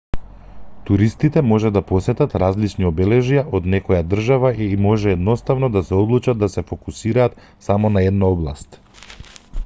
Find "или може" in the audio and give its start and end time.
4.67-5.13